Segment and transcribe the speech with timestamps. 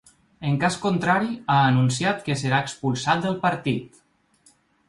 [0.51, 4.05] En cas contrari, ha anunciat que serà expulsat’del partit.